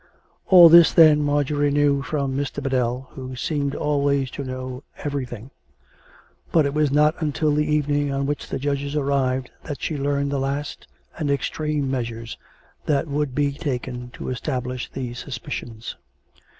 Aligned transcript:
All 0.47 0.67
this, 0.67 0.91
then, 0.91 1.21
Marjorie 1.21 1.69
knew 1.69 2.01
from 2.01 2.35
Mr. 2.35 2.53
Biddell, 2.59 3.09
who 3.11 3.35
seemed 3.35 3.75
always 3.75 4.31
to 4.31 4.43
know 4.43 4.81
everything; 4.97 5.51
but 6.51 6.65
it 6.65 6.73
was 6.73 6.89
not 6.91 7.13
until 7.21 7.53
the 7.53 7.71
evening 7.71 8.11
on 8.11 8.25
which 8.25 8.49
the 8.49 8.57
judges 8.57 8.95
arrived 8.95 9.51
that 9.65 9.79
she 9.79 9.97
learned 9.99 10.31
the 10.31 10.39
last 10.39 10.87
and 11.19 11.29
extreme 11.29 11.91
measures 11.91 12.35
that 12.87 13.07
would 13.07 13.35
be 13.35 13.51
taken 13.51 14.09
to 14.15 14.31
es 14.31 14.41
tablish 14.41 14.89
these 14.91 15.19
suspicions. 15.19 15.95